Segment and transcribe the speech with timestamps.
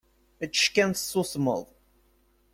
[0.43, 1.61] Ečč kan, tessusmeḍ!